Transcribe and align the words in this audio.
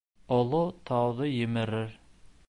Оло 0.35 0.61
тауҙы 0.89 1.27
емерер! 1.33 1.93